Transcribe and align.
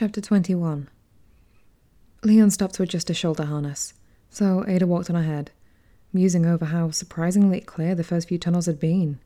Chapter 0.00 0.20
21 0.20 0.88
Leon 2.22 2.50
stopped 2.50 2.76
to 2.76 2.84
adjust 2.84 3.08
his 3.08 3.16
shoulder 3.16 3.46
harness, 3.46 3.94
so 4.30 4.64
Ada 4.68 4.86
walked 4.86 5.10
on 5.10 5.16
ahead, 5.16 5.50
musing 6.12 6.46
over 6.46 6.66
how 6.66 6.92
surprisingly 6.92 7.60
clear 7.60 7.96
the 7.96 8.04
first 8.04 8.28
few 8.28 8.38
tunnels 8.38 8.66
had 8.66 8.78
been. 8.78 9.18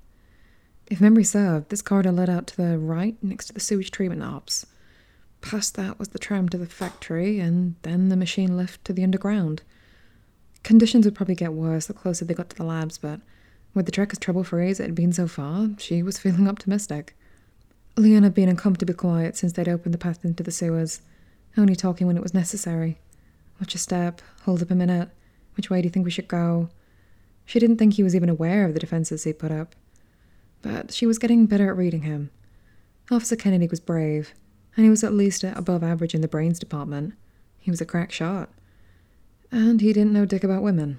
If 0.86 0.98
memory 0.98 1.24
served, 1.24 1.68
this 1.68 1.82
corridor 1.82 2.10
led 2.10 2.30
out 2.30 2.46
to 2.46 2.56
the 2.56 2.78
right 2.78 3.22
next 3.22 3.48
to 3.48 3.52
the 3.52 3.60
sewage 3.60 3.90
treatment 3.90 4.22
ops. 4.22 4.64
Past 5.42 5.74
that 5.74 5.98
was 5.98 6.08
the 6.08 6.18
tram 6.18 6.48
to 6.48 6.56
the 6.56 6.64
factory, 6.64 7.38
and 7.38 7.74
then 7.82 8.08
the 8.08 8.16
machine 8.16 8.56
lift 8.56 8.82
to 8.86 8.94
the 8.94 9.04
underground. 9.04 9.60
Conditions 10.62 11.04
would 11.04 11.14
probably 11.14 11.34
get 11.34 11.52
worse 11.52 11.84
the 11.84 11.92
closer 11.92 12.24
they 12.24 12.32
got 12.32 12.48
to 12.48 12.56
the 12.56 12.64
labs, 12.64 12.96
but 12.96 13.20
with 13.74 13.84
the 13.84 13.92
trek 13.92 14.08
as 14.12 14.18
trouble 14.18 14.42
free 14.42 14.70
as 14.70 14.80
it 14.80 14.84
had 14.84 14.94
been 14.94 15.12
so 15.12 15.28
far, 15.28 15.68
she 15.76 16.02
was 16.02 16.18
feeling 16.18 16.48
optimistic. 16.48 17.14
Leon 17.96 18.22
had 18.22 18.34
been 18.34 18.48
uncomfortably 18.48 18.94
quiet 18.94 19.36
since 19.36 19.52
they'd 19.52 19.68
opened 19.68 19.92
the 19.92 19.98
path 19.98 20.24
into 20.24 20.42
the 20.42 20.50
sewers, 20.50 21.02
only 21.58 21.76
talking 21.76 22.06
when 22.06 22.16
it 22.16 22.22
was 22.22 22.32
necessary. 22.32 22.98
Watch 23.60 23.74
a 23.74 23.78
step, 23.78 24.22
hold 24.44 24.62
up 24.62 24.70
a 24.70 24.74
minute. 24.74 25.10
Which 25.56 25.68
way 25.68 25.82
do 25.82 25.86
you 25.86 25.90
think 25.90 26.04
we 26.04 26.10
should 26.10 26.28
go? 26.28 26.70
She 27.44 27.58
didn't 27.58 27.76
think 27.76 27.94
he 27.94 28.02
was 28.02 28.16
even 28.16 28.30
aware 28.30 28.64
of 28.64 28.72
the 28.72 28.80
defenses 28.80 29.24
he'd 29.24 29.38
put 29.38 29.52
up. 29.52 29.74
But 30.62 30.92
she 30.92 31.04
was 31.04 31.18
getting 31.18 31.44
better 31.44 31.68
at 31.68 31.76
reading 31.76 32.02
him. 32.02 32.30
Officer 33.10 33.36
Kennedy 33.36 33.68
was 33.68 33.80
brave, 33.80 34.32
and 34.74 34.84
he 34.84 34.90
was 34.90 35.04
at 35.04 35.12
least 35.12 35.44
above 35.44 35.82
average 35.82 36.14
in 36.14 36.22
the 36.22 36.28
brains 36.28 36.58
department. 36.58 37.12
He 37.58 37.70
was 37.70 37.82
a 37.82 37.86
crack 37.86 38.10
shot. 38.10 38.48
And 39.50 39.82
he 39.82 39.92
didn't 39.92 40.14
know 40.14 40.24
dick 40.24 40.44
about 40.44 40.62
women. 40.62 40.98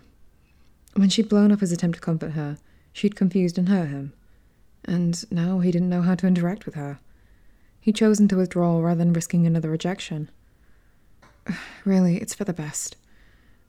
When 0.95 1.09
she'd 1.09 1.29
blown 1.29 1.51
off 1.51 1.61
his 1.61 1.71
attempt 1.71 1.95
to 1.95 2.01
comfort 2.01 2.31
her, 2.31 2.59
she'd 2.91 3.15
confused 3.15 3.57
and 3.57 3.67
hurt 3.67 3.89
him 3.89 4.13
and 4.85 5.23
now 5.31 5.59
he 5.59 5.71
didn't 5.71 5.89
know 5.89 6.01
how 6.01 6.15
to 6.15 6.27
interact 6.27 6.65
with 6.65 6.75
her. 6.75 6.99
He'd 7.79 7.95
chosen 7.95 8.27
to 8.29 8.37
withdraw 8.37 8.79
rather 8.79 8.99
than 8.99 9.13
risking 9.13 9.45
another 9.45 9.69
rejection. 9.69 10.29
Really, 11.85 12.17
it's 12.17 12.33
for 12.33 12.45
the 12.45 12.53
best. 12.53 12.95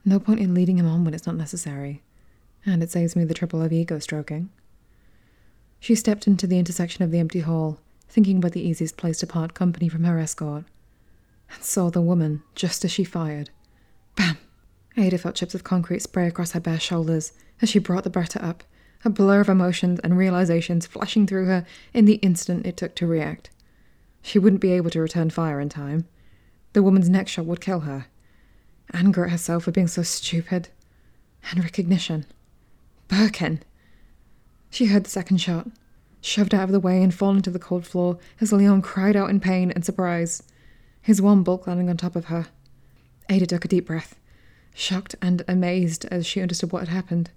No 0.04 0.20
point 0.20 0.38
in 0.38 0.54
leading 0.54 0.78
him 0.78 0.86
on 0.86 1.04
when 1.04 1.14
it's 1.14 1.26
not 1.26 1.34
necessary, 1.34 2.02
and 2.64 2.80
it 2.80 2.90
saves 2.90 3.16
me 3.16 3.24
the 3.24 3.34
trouble 3.34 3.60
of 3.60 3.72
ego 3.72 3.98
stroking. 3.98 4.50
She 5.80 5.96
stepped 5.96 6.28
into 6.28 6.46
the 6.46 6.58
intersection 6.58 7.02
of 7.02 7.10
the 7.10 7.18
empty 7.18 7.40
hall, 7.40 7.80
thinking 8.08 8.38
about 8.38 8.52
the 8.52 8.66
easiest 8.66 8.96
place 8.96 9.18
to 9.18 9.26
part 9.26 9.54
company 9.54 9.88
from 9.88 10.04
her 10.04 10.20
escort, 10.20 10.64
and 11.52 11.64
saw 11.64 11.90
the 11.90 12.00
woman 12.00 12.42
just 12.54 12.84
as 12.84 12.92
she 12.92 13.02
fired. 13.02 13.50
Bam! 14.14 14.38
Ada 14.96 15.18
felt 15.18 15.34
chips 15.34 15.54
of 15.54 15.64
concrete 15.64 16.02
spray 16.02 16.28
across 16.28 16.52
her 16.52 16.60
bare 16.60 16.78
shoulders 16.78 17.32
as 17.60 17.68
she 17.68 17.80
brought 17.80 18.04
the 18.04 18.10
Beretta 18.10 18.42
up 18.42 18.62
a 19.04 19.10
blur 19.10 19.40
of 19.40 19.48
emotions 19.48 20.00
and 20.00 20.16
realizations 20.16 20.86
flashing 20.86 21.26
through 21.26 21.46
her 21.46 21.66
in 21.92 22.04
the 22.04 22.14
instant 22.14 22.66
it 22.66 22.76
took 22.76 22.94
to 22.96 23.06
react. 23.06 23.50
She 24.22 24.38
wouldn't 24.38 24.62
be 24.62 24.72
able 24.72 24.90
to 24.90 25.00
return 25.00 25.30
fire 25.30 25.60
in 25.60 25.68
time. 25.68 26.06
The 26.72 26.82
woman's 26.82 27.10
next 27.10 27.32
shot 27.32 27.44
would 27.46 27.60
kill 27.60 27.80
her. 27.80 28.06
Anger 28.92 29.26
at 29.26 29.32
herself 29.32 29.64
for 29.64 29.70
being 29.70 29.86
so 29.86 30.02
stupid. 30.02 30.68
And 31.50 31.62
recognition. 31.62 32.24
Birkin! 33.08 33.62
She 34.70 34.86
heard 34.86 35.04
the 35.04 35.10
second 35.10 35.38
shot, 35.38 35.68
shoved 36.20 36.54
out 36.54 36.64
of 36.64 36.72
the 36.72 36.80
way 36.80 37.02
and 37.02 37.14
fallen 37.14 37.42
to 37.42 37.50
the 37.50 37.58
cold 37.58 37.86
floor 37.86 38.18
as 38.40 38.52
Leon 38.52 38.82
cried 38.82 39.14
out 39.14 39.30
in 39.30 39.38
pain 39.38 39.70
and 39.70 39.84
surprise, 39.84 40.42
his 41.02 41.20
one 41.20 41.42
bulk 41.42 41.66
landing 41.66 41.90
on 41.90 41.96
top 41.96 42.16
of 42.16 42.24
her. 42.26 42.46
Ada 43.28 43.46
took 43.46 43.64
a 43.64 43.68
deep 43.68 43.86
breath, 43.86 44.18
shocked 44.74 45.14
and 45.20 45.44
amazed 45.46 46.06
as 46.06 46.26
she 46.26 46.40
understood 46.40 46.72
what 46.72 46.80
had 46.80 46.88
happened. 46.88 47.30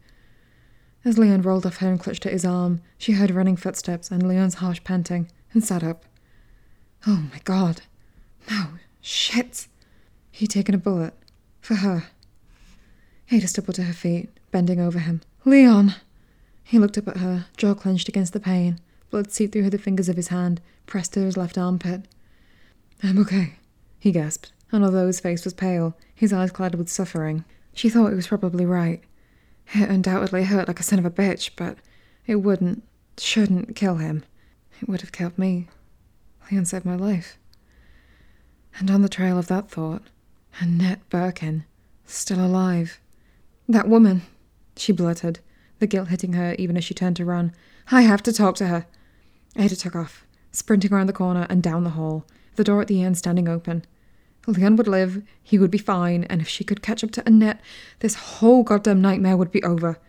As 1.06 1.18
Leon 1.18 1.42
rolled 1.42 1.66
off 1.66 1.78
her 1.78 1.90
and 1.90 2.00
clutched 2.00 2.26
at 2.26 2.34
his 2.34 2.46
arm, 2.46 2.82
she 2.98 3.14
heard 3.14 3.32
running 3.32 3.56
footsteps 3.56 4.12
and 4.12 4.28
Leon's 4.28 4.56
harsh 4.56 4.84
panting, 4.84 5.30
and 5.54 5.64
sat 5.64 5.84
up. 5.84 6.06
Oh 7.06 7.28
my 7.32 7.40
god. 7.44 7.82
No. 8.50 8.68
Shit. 9.02 9.68
He'd 10.32 10.50
taken 10.50 10.76
a 10.76 10.78
bullet. 10.78 11.14
For 11.62 11.76
her. 11.76 12.06
Ada 13.32 13.48
stumbled 13.48 13.76
to 13.76 13.84
her 13.84 13.94
feet, 13.94 14.30
bending 14.52 14.80
over 14.80 15.00
him. 15.00 15.22
Leon! 15.46 15.96
He 16.64 16.80
looked 16.80 16.98
up 16.98 17.08
at 17.08 17.18
her, 17.18 17.46
jaw 17.56 17.74
clenched 17.74 18.10
against 18.10 18.34
the 18.34 18.40
pain. 18.40 18.80
Blood 19.10 19.32
seeped 19.32 19.54
through 19.54 19.70
the 19.70 19.78
fingers 19.78 20.10
of 20.10 20.18
his 20.18 20.28
hand, 20.28 20.60
pressed 20.86 21.14
to 21.14 21.22
his 21.22 21.38
left 21.38 21.58
armpit. 21.58 22.04
I'm 23.04 23.18
okay, 23.20 23.56
he 24.00 24.12
gasped, 24.12 24.52
and 24.72 24.84
although 24.84 25.08
his 25.08 25.20
face 25.20 25.46
was 25.46 25.54
pale, 25.54 25.96
his 26.14 26.34
eyes 26.34 26.52
clouded 26.52 26.78
with 26.78 26.90
suffering, 26.90 27.46
she 27.74 27.90
thought 27.90 28.10
he 28.10 28.16
was 28.16 28.28
probably 28.28 28.66
right. 28.66 29.02
It 29.74 29.90
undoubtedly 29.90 30.46
hurt 30.46 30.68
like 30.68 30.80
a 30.80 30.84
son 30.84 31.00
of 31.00 31.06
a 31.06 31.12
bitch, 31.12 31.52
but 31.56 31.78
it 32.26 32.38
wouldn't, 32.38 32.84
shouldn't 33.18 33.76
kill 33.76 33.96
him. 33.96 34.24
It 34.82 34.88
would 34.88 35.02
have 35.02 35.12
killed 35.12 35.38
me. 35.38 35.68
Leon 36.52 36.66
saved 36.66 36.86
my 36.86 36.96
life. 36.96 37.38
And 38.80 38.92
on 38.92 39.02
the 39.02 39.10
trail 39.10 39.38
of 39.38 39.48
that 39.48 39.70
thought, 39.70 40.04
Annette 40.60 41.08
Birkin, 41.10 41.66
still 42.06 42.44
alive. 42.44 43.00
That 43.68 43.88
woman, 43.88 44.22
she 44.76 44.92
blurted, 44.92 45.40
the 45.80 45.88
guilt 45.88 46.10
hitting 46.10 46.34
her 46.34 46.56
even 46.58 46.78
as 46.78 46.84
she 46.84 46.94
turned 46.94 47.16
to 47.18 47.26
run. 47.26 47.54
I 47.92 48.02
have 48.02 48.24
to 48.24 48.34
talk 48.34 48.56
to 48.58 48.68
her. 48.68 48.86
Ada 49.56 49.76
took 49.76 49.96
off, 49.96 50.26
sprinting 50.52 50.94
around 50.94 51.08
the 51.08 51.14
corner 51.14 51.48
and 51.50 51.64
down 51.64 51.84
the 51.84 51.92
hall, 51.92 52.26
the 52.56 52.64
door 52.64 52.82
at 52.82 52.88
the 52.88 53.02
end 53.02 53.18
standing 53.18 53.48
open. 53.48 53.84
Leon 54.50 54.78
would 54.78 54.88
live, 54.88 55.24
he 55.44 55.60
would 55.60 55.70
be 55.70 55.78
fine, 55.78 56.24
and 56.24 56.40
if 56.40 56.48
she 56.48 56.64
could 56.64 56.82
catch 56.82 57.04
up 57.04 57.12
to 57.12 57.28
Annette, 57.28 57.60
this 58.00 58.16
whole 58.16 58.64
goddamn 58.64 59.02
nightmare 59.02 59.36
would 59.36 59.52
be 59.52 59.62
over. 59.62 60.00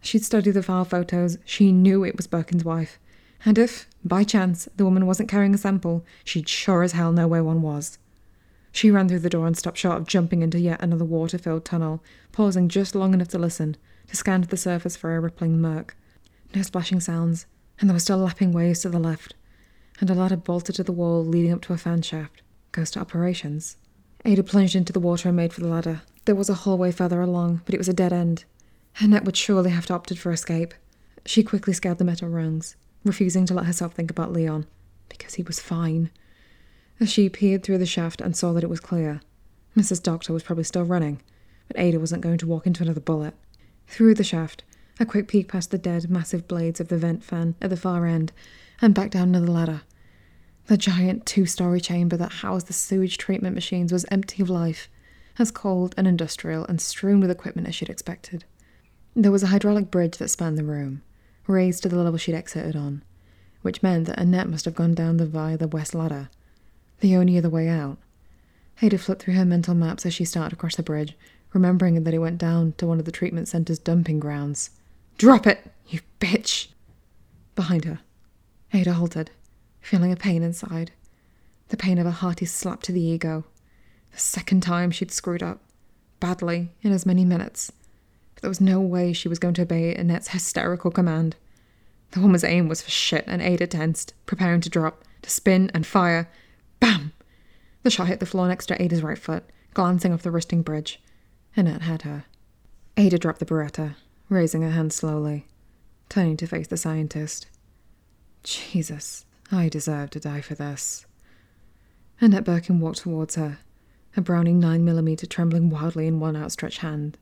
She'd 0.00 0.24
studied 0.24 0.52
the 0.52 0.62
file 0.62 0.84
photos, 0.84 1.38
she 1.44 1.70
knew 1.70 2.02
it 2.02 2.16
was 2.16 2.26
Birkin's 2.26 2.64
wife. 2.64 2.98
And 3.44 3.56
if, 3.58 3.86
by 4.04 4.24
chance, 4.24 4.68
the 4.76 4.84
woman 4.84 5.06
wasn't 5.06 5.28
carrying 5.28 5.54
a 5.54 5.58
sample, 5.58 6.04
she'd 6.24 6.48
sure 6.48 6.82
as 6.82 6.92
hell 6.92 7.12
know 7.12 7.28
where 7.28 7.44
one 7.44 7.62
was. 7.62 7.98
She 8.72 8.90
ran 8.90 9.08
through 9.08 9.20
the 9.20 9.30
door 9.30 9.46
and 9.46 9.56
stopped 9.56 9.78
short 9.78 9.98
of 9.98 10.08
jumping 10.08 10.42
into 10.42 10.58
yet 10.58 10.82
another 10.82 11.04
water 11.04 11.38
filled 11.38 11.64
tunnel, 11.64 12.02
pausing 12.32 12.68
just 12.68 12.96
long 12.96 13.14
enough 13.14 13.28
to 13.28 13.38
listen, 13.38 13.76
to 14.08 14.16
scan 14.16 14.40
the 14.42 14.56
surface 14.56 14.96
for 14.96 15.14
a 15.14 15.20
rippling 15.20 15.60
murk. 15.60 15.96
No 16.56 16.62
splashing 16.62 16.98
sounds, 16.98 17.46
and 17.78 17.88
there 17.88 17.94
were 17.94 18.00
still 18.00 18.18
lapping 18.18 18.52
waves 18.52 18.80
to 18.80 18.88
the 18.88 18.98
left, 18.98 19.36
and 20.00 20.10
a 20.10 20.14
ladder 20.14 20.36
bolted 20.36 20.74
to 20.74 20.82
the 20.82 20.92
wall 20.92 21.24
leading 21.24 21.52
up 21.52 21.62
to 21.62 21.72
a 21.72 21.78
fan 21.78 22.02
shaft 22.02 22.42
goes 22.72 22.90
to 22.92 23.00
operations. 23.00 23.76
Ada 24.24 24.42
plunged 24.42 24.74
into 24.74 24.92
the 24.92 25.00
water 25.00 25.28
and 25.28 25.36
made 25.36 25.52
for 25.52 25.60
the 25.60 25.68
ladder. 25.68 26.02
There 26.24 26.34
was 26.34 26.50
a 26.50 26.54
hallway 26.54 26.90
further 26.90 27.20
along, 27.20 27.62
but 27.64 27.74
it 27.74 27.78
was 27.78 27.88
a 27.88 27.94
dead 27.94 28.12
end. 28.12 28.44
Annette 28.98 29.24
would 29.24 29.36
surely 29.36 29.70
have 29.70 29.86
to 29.86 29.94
opt 29.94 30.16
for 30.18 30.32
escape. 30.32 30.74
She 31.24 31.42
quickly 31.42 31.72
scaled 31.72 31.98
the 31.98 32.04
metal 32.04 32.28
rungs, 32.28 32.76
refusing 33.04 33.46
to 33.46 33.54
let 33.54 33.66
herself 33.66 33.94
think 33.94 34.10
about 34.10 34.32
Leon, 34.32 34.66
because 35.08 35.34
he 35.34 35.42
was 35.42 35.60
fine. 35.60 36.10
As 36.98 37.10
she 37.10 37.28
peered 37.28 37.62
through 37.62 37.78
the 37.78 37.86
shaft 37.86 38.20
and 38.20 38.36
saw 38.36 38.52
that 38.52 38.64
it 38.64 38.70
was 38.70 38.80
clear, 38.80 39.20
Mrs. 39.76 40.02
Doctor 40.02 40.32
was 40.32 40.42
probably 40.42 40.64
still 40.64 40.84
running, 40.84 41.20
but 41.68 41.78
Ada 41.78 42.00
wasn't 42.00 42.22
going 42.22 42.38
to 42.38 42.46
walk 42.46 42.66
into 42.66 42.82
another 42.82 43.00
bullet. 43.00 43.34
Through 43.86 44.14
the 44.14 44.24
shaft, 44.24 44.64
a 44.98 45.04
quick 45.04 45.28
peek 45.28 45.48
past 45.48 45.70
the 45.70 45.78
dead, 45.78 46.08
massive 46.08 46.48
blades 46.48 46.80
of 46.80 46.88
the 46.88 46.96
vent 46.96 47.22
fan 47.22 47.54
at 47.60 47.70
the 47.70 47.76
far 47.76 48.06
end, 48.06 48.32
and 48.80 48.94
back 48.94 49.10
down 49.10 49.28
another 49.28 49.52
ladder. 49.52 49.82
The 50.66 50.76
giant 50.76 51.26
two 51.26 51.46
story 51.46 51.80
chamber 51.80 52.16
that 52.16 52.32
housed 52.32 52.66
the 52.66 52.72
sewage 52.72 53.18
treatment 53.18 53.54
machines 53.54 53.92
was 53.92 54.04
empty 54.10 54.42
of 54.42 54.50
life, 54.50 54.88
as 55.38 55.52
cold 55.52 55.94
and 55.96 56.08
industrial 56.08 56.64
and 56.64 56.80
strewn 56.80 57.20
with 57.20 57.30
equipment 57.30 57.68
as 57.68 57.76
she'd 57.76 57.88
expected. 57.88 58.44
There 59.14 59.30
was 59.30 59.44
a 59.44 59.48
hydraulic 59.48 59.92
bridge 59.92 60.18
that 60.18 60.28
spanned 60.28 60.58
the 60.58 60.64
room, 60.64 61.02
raised 61.46 61.84
to 61.84 61.88
the 61.88 62.02
level 62.02 62.18
she'd 62.18 62.34
exited 62.34 62.74
on, 62.74 63.04
which 63.62 63.82
meant 63.82 64.06
that 64.06 64.18
Annette 64.18 64.48
must 64.48 64.64
have 64.64 64.74
gone 64.74 64.92
down 64.92 65.18
the 65.18 65.26
via 65.26 65.56
the 65.56 65.68
west 65.68 65.94
ladder, 65.94 66.30
the 66.98 67.14
only 67.14 67.38
other 67.38 67.50
way 67.50 67.68
out. 67.68 67.98
Ada 68.82 68.98
flipped 68.98 69.22
through 69.22 69.34
her 69.34 69.44
mental 69.44 69.74
maps 69.74 70.04
as 70.04 70.14
she 70.14 70.24
started 70.24 70.54
across 70.54 70.74
the 70.74 70.82
bridge, 70.82 71.16
remembering 71.52 72.02
that 72.02 72.12
it 72.12 72.18
went 72.18 72.38
down 72.38 72.72
to 72.78 72.88
one 72.88 72.98
of 72.98 73.04
the 73.04 73.12
treatment 73.12 73.46
center's 73.46 73.78
dumping 73.78 74.18
grounds. 74.18 74.70
Drop 75.16 75.46
it, 75.46 75.70
you 75.86 76.00
bitch! 76.18 76.68
Behind 77.54 77.84
her. 77.84 78.00
Ada 78.74 78.94
halted, 78.94 79.30
feeling 79.86 80.10
a 80.10 80.16
pain 80.16 80.42
inside. 80.42 80.90
The 81.68 81.76
pain 81.76 81.98
of 81.98 82.06
a 82.06 82.10
hearty 82.10 82.44
slap 82.44 82.82
to 82.82 82.92
the 82.92 83.00
ego. 83.00 83.44
The 84.10 84.18
second 84.18 84.62
time 84.62 84.90
she'd 84.90 85.12
screwed 85.12 85.44
up. 85.44 85.60
Badly, 86.18 86.72
in 86.82 86.92
as 86.92 87.06
many 87.06 87.24
minutes. 87.24 87.70
But 88.34 88.42
there 88.42 88.50
was 88.50 88.60
no 88.60 88.80
way 88.80 89.12
she 89.12 89.28
was 89.28 89.38
going 89.38 89.54
to 89.54 89.62
obey 89.62 89.94
Annette's 89.94 90.28
hysterical 90.28 90.90
command. 90.90 91.36
The 92.10 92.20
woman's 92.20 92.42
aim 92.42 92.68
was 92.68 92.82
for 92.82 92.90
shit, 92.90 93.24
and 93.28 93.40
Ada 93.40 93.68
tensed, 93.68 94.12
preparing 94.26 94.60
to 94.62 94.70
drop, 94.70 95.04
to 95.22 95.30
spin 95.30 95.70
and 95.72 95.86
fire. 95.86 96.28
Bam! 96.80 97.12
The 97.84 97.90
shot 97.90 98.08
hit 98.08 98.18
the 98.18 98.26
floor 98.26 98.48
next 98.48 98.66
to 98.66 98.82
Ada's 98.82 99.02
right 99.02 99.18
foot, 99.18 99.44
glancing 99.72 100.12
off 100.12 100.22
the 100.22 100.32
rusting 100.32 100.62
bridge. 100.62 101.00
Annette 101.56 101.82
had 101.82 102.02
her. 102.02 102.24
Ada 102.96 103.18
dropped 103.18 103.38
the 103.38 103.46
Beretta, 103.46 103.94
raising 104.28 104.62
her 104.62 104.70
hand 104.70 104.92
slowly, 104.92 105.46
turning 106.08 106.36
to 106.38 106.46
face 106.48 106.66
the 106.66 106.76
scientist. 106.76 107.46
Jesus, 108.42 109.25
I 109.50 109.68
deserve 109.68 110.10
to 110.10 110.20
die 110.20 110.40
for 110.40 110.54
this. 110.54 111.06
Annette 112.20 112.44
Birkin 112.44 112.80
walked 112.80 112.98
towards 112.98 113.34
her, 113.36 113.58
her 114.12 114.22
Browning 114.22 114.60
9mm 114.60 115.28
trembling 115.28 115.70
wildly 115.70 116.06
in 116.06 116.18
one 116.20 116.36
outstretched 116.36 116.78
hand. 116.78 117.16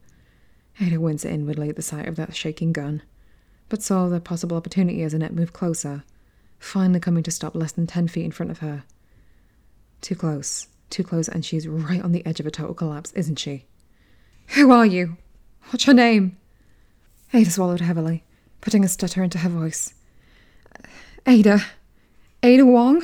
Ada 0.81 1.01
winced 1.01 1.25
inwardly 1.27 1.69
at 1.69 1.77
the 1.77 1.83
sight 1.83 2.09
of 2.09 2.17
that 2.17 2.35
shaking 2.35 2.73
gun, 2.73 3.03
but 3.69 3.83
saw 3.83 4.09
the 4.09 4.21
possible 4.21 4.57
opportunity 4.57 5.03
as 5.03 5.13
Annette 5.15 5.35
moved 5.35 5.53
closer, 5.53 6.05
finally 6.59 7.01
coming 7.01 7.23
to 7.25 7.31
stop 7.31 7.55
less 7.55 7.73
than 7.73 7.87
ten 7.87 8.09
feet 8.09 8.25
in 8.25 8.33
front 8.33 8.51
of 8.51 8.59
her. 8.59 8.85
Too 10.01 10.15
close. 10.15 10.69
too 10.91 11.03
close 11.03 11.29
and 11.29 11.45
she's 11.45 11.67
right 11.67 12.03
on 12.03 12.13
the 12.13 12.25
edge 12.25 12.39
of 12.41 12.47
a 12.47 12.51
total 12.51 12.75
collapse, 12.75 13.13
isn't 13.13 13.39
she? 13.39 13.65
Who 14.49 14.71
are 14.71 14.87
you? 14.87 15.17
What's 15.71 15.87
your 15.87 15.95
name? 15.95 16.37
Ada 17.33 17.51
swallowed 17.51 17.81
heavily, 17.81 18.23
putting 18.61 18.85
a 18.85 18.89
stutter 18.89 19.23
into 19.23 19.39
her 19.39 19.49
voice. 19.49 19.95
Ada. 21.27 21.65
Ada 22.45 22.67
Wong? 22.67 23.03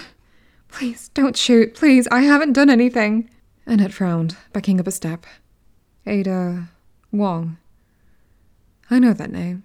Please, 0.68 1.08
don't 1.14 1.34
shoot. 1.34 1.74
Please, 1.74 2.06
I 2.08 2.20
haven't 2.20 2.52
done 2.52 2.68
anything. 2.68 3.30
Annette 3.64 3.94
frowned, 3.94 4.36
backing 4.52 4.78
up 4.78 4.86
a 4.86 4.90
step. 4.90 5.24
Ada 6.06 6.68
Wong. 7.10 7.56
I 8.90 8.98
know 8.98 9.14
that 9.14 9.32
name. 9.32 9.64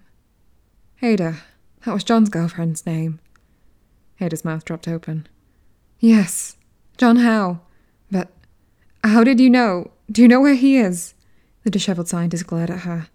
Ada. 1.02 1.36
That 1.84 1.92
was 1.92 2.04
John's 2.04 2.30
girlfriend's 2.30 2.86
name. 2.86 3.20
Ada's 4.18 4.46
mouth 4.46 4.64
dropped 4.64 4.88
open. 4.88 5.28
Yes. 6.00 6.56
John 6.96 7.16
Howe. 7.16 7.60
But 8.10 8.28
how 9.04 9.24
did 9.24 9.38
you 9.40 9.50
know? 9.50 9.90
Do 10.10 10.22
you 10.22 10.28
know 10.28 10.40
where 10.40 10.54
he 10.54 10.78
is? 10.78 11.12
The 11.64 11.70
disheveled 11.70 12.08
scientist 12.08 12.46
glared 12.46 12.70
at 12.70 12.80
her. 12.80 13.08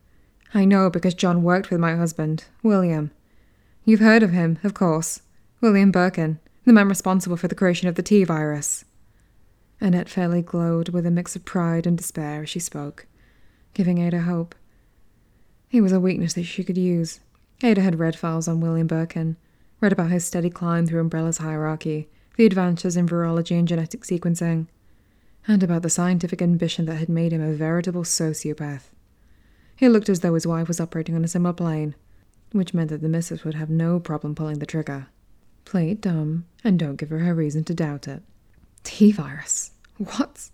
I 0.53 0.65
know 0.65 0.91
because 0.91 1.15
John 1.15 1.41
worked 1.41 1.71
with 1.71 1.79
my 1.79 1.95
husband, 1.95 2.43
William. 2.61 3.09
You've 3.83 3.99
heard 3.99 4.21
of 4.21 4.31
him, 4.31 4.59
of 4.63 4.75
course. 4.75 5.23
William 5.59 5.91
Birkin, 5.91 6.39
the 6.65 6.73
man 6.73 6.87
responsible 6.87 7.37
for 7.37 7.47
the 7.47 7.55
creation 7.55 7.87
of 7.87 7.95
the 7.95 8.03
T 8.03 8.23
virus. 8.23 8.85
Annette 9.79 10.09
fairly 10.09 10.41
glowed 10.43 10.89
with 10.89 11.05
a 11.07 11.11
mix 11.11 11.35
of 11.35 11.43
pride 11.43 11.87
and 11.87 11.97
despair 11.97 12.43
as 12.43 12.49
she 12.49 12.59
spoke, 12.59 13.07
giving 13.73 13.97
Ada 13.97 14.21
hope. 14.21 14.53
He 15.69 15.81
was 15.81 15.91
a 15.91 15.99
weakness 15.99 16.33
that 16.33 16.43
she 16.43 16.63
could 16.63 16.77
use. 16.77 17.19
Ada 17.63 17.81
had 17.81 17.99
read 17.99 18.15
files 18.15 18.47
on 18.47 18.61
William 18.61 18.87
Birkin, 18.87 19.37
read 19.79 19.91
about 19.91 20.11
his 20.11 20.23
steady 20.23 20.49
climb 20.49 20.85
through 20.85 21.01
Umbrella's 21.01 21.39
hierarchy, 21.39 22.09
the 22.37 22.45
advances 22.45 22.95
in 22.95 23.07
virology 23.07 23.57
and 23.57 23.67
genetic 23.67 24.01
sequencing, 24.01 24.67
and 25.47 25.63
about 25.63 25.81
the 25.81 25.89
scientific 25.89 26.41
ambition 26.41 26.85
that 26.85 26.97
had 26.97 27.09
made 27.09 27.33
him 27.33 27.41
a 27.41 27.53
veritable 27.53 28.03
sociopath. 28.03 28.91
He 29.75 29.89
looked 29.89 30.09
as 30.09 30.19
though 30.19 30.35
his 30.35 30.45
wife 30.45 30.67
was 30.67 30.79
operating 30.79 31.15
on 31.15 31.23
a 31.23 31.27
similar 31.27 31.53
plane, 31.53 31.95
which 32.51 32.73
meant 32.73 32.91
that 32.91 33.01
the 33.01 33.09
missus 33.09 33.43
would 33.43 33.55
have 33.55 33.69
no 33.69 33.99
problem 33.99 34.35
pulling 34.35 34.59
the 34.59 34.67
trigger. 34.67 35.07
Play 35.65 35.91
it 35.91 36.01
dumb, 36.01 36.45
and 36.63 36.77
don't 36.77 36.95
give 36.95 37.09
her 37.09 37.19
her 37.19 37.33
reason 37.33 37.63
to 37.65 37.73
doubt 37.73 38.07
it. 38.07 38.23
T 38.83 39.11
virus? 39.11 39.71
What? 39.97 40.49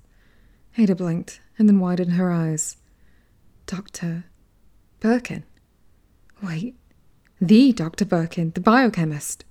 Ada 0.77 0.95
blinked, 0.95 1.39
and 1.57 1.67
then 1.67 1.79
widened 1.79 2.13
her 2.13 2.31
eyes. 2.31 2.77
Dr. 3.65 4.25
Birkin? 4.99 5.43
Wait, 6.41 6.75
the 7.41 7.71
Dr. 7.71 8.05
Birkin, 8.05 8.51
the 8.51 8.61
biochemist. 8.61 9.43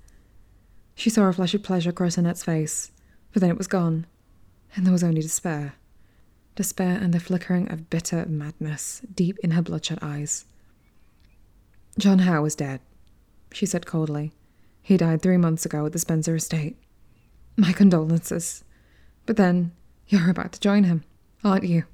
She 0.95 1.11
saw 1.11 1.27
a 1.27 1.33
flash 1.33 1.55
of 1.55 1.63
pleasure 1.63 1.93
cross 1.93 2.17
Annette's 2.17 2.45
face, 2.45 2.93
but 3.33 3.41
then 3.41 3.51
it 3.51 3.59
was 3.59 3.67
gone, 3.67 4.07
and 4.75 4.87
there 4.87 4.93
was 4.93 5.05
only 5.05 5.21
despair. 5.21 5.75
Despair 6.55 6.99
and 7.01 7.13
the 7.13 7.21
flickering 7.21 7.71
of 7.71 7.91
bitter 7.91 8.25
madness 8.27 9.03
deep 9.15 9.39
in 9.41 9.51
her 9.53 9.63
bloodshot 9.63 9.99
eyes. 10.01 10.47
John 11.99 12.21
Howe 12.21 12.45
is 12.45 12.55
dead, 12.55 12.81
she 13.53 13.67
said 13.67 13.85
coldly. 13.85 14.33
He 14.87 14.97
died 14.97 15.21
three 15.21 15.37
months 15.37 15.67
ago 15.67 15.85
at 15.85 15.93
the 15.93 15.99
Spencer 15.99 16.37
estate. 16.37 16.77
My 17.57 17.73
condolences. 17.73 18.63
But 19.27 19.37
then, 19.37 19.73
you're 20.07 20.31
about 20.31 20.53
to 20.53 20.61
join 20.61 20.85
him, 20.85 21.03
aren't 21.43 21.65
you? 21.65 21.87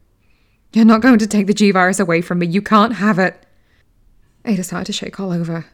You're 0.75 0.85
not 0.85 1.01
going 1.01 1.19
to 1.19 1.27
take 1.27 1.47
the 1.47 1.55
G 1.55 1.71
virus 1.71 1.99
away 1.99 2.21
from 2.21 2.41
me. 2.41 2.49
You 2.49 2.61
can't 2.61 2.97
have 2.97 3.19
it. 3.19 3.47
Ada 4.45 4.63
started 4.63 4.85
to 4.85 4.93
shake 4.93 5.19
all 5.19 5.33
over. 5.33 5.65